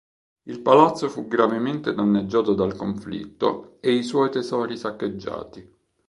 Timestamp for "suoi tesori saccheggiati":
4.01-5.75